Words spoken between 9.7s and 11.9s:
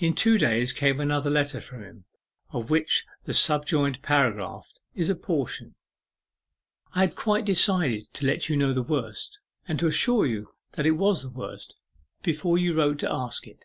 to assure you that it was the worst,